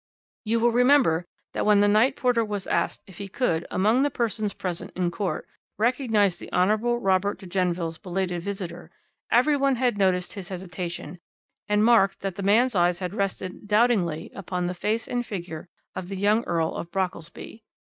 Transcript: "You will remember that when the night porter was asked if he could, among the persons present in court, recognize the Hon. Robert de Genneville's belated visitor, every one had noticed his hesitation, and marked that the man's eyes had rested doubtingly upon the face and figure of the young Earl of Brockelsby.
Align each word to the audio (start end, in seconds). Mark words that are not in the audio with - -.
"You 0.43 0.59
will 0.59 0.71
remember 0.71 1.27
that 1.53 1.63
when 1.63 1.79
the 1.81 1.87
night 1.87 2.15
porter 2.15 2.43
was 2.43 2.65
asked 2.65 3.03
if 3.05 3.19
he 3.19 3.27
could, 3.27 3.67
among 3.69 4.01
the 4.01 4.09
persons 4.09 4.51
present 4.51 4.91
in 4.95 5.11
court, 5.11 5.45
recognize 5.77 6.39
the 6.39 6.51
Hon. 6.51 6.81
Robert 6.99 7.37
de 7.37 7.45
Genneville's 7.45 7.99
belated 7.99 8.41
visitor, 8.41 8.89
every 9.29 9.55
one 9.55 9.75
had 9.75 9.99
noticed 9.99 10.33
his 10.33 10.49
hesitation, 10.49 11.19
and 11.69 11.85
marked 11.85 12.21
that 12.21 12.33
the 12.35 12.41
man's 12.41 12.73
eyes 12.73 12.97
had 12.97 13.13
rested 13.13 13.67
doubtingly 13.67 14.31
upon 14.33 14.65
the 14.65 14.73
face 14.73 15.07
and 15.07 15.23
figure 15.23 15.69
of 15.95 16.09
the 16.09 16.17
young 16.17 16.43
Earl 16.45 16.73
of 16.73 16.91
Brockelsby. 16.91 17.63